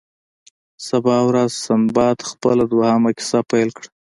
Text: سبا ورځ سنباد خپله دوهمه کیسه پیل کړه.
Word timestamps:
سبا 0.87 1.17
ورځ 1.27 1.51
سنباد 1.65 2.17
خپله 2.29 2.63
دوهمه 2.71 3.11
کیسه 3.17 3.39
پیل 3.49 3.69
کړه. 3.77 3.87